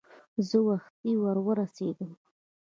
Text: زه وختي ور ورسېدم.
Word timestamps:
زه 0.47 0.57
وختي 0.67 1.11
ور 1.21 1.37
ورسېدم. 1.45 2.11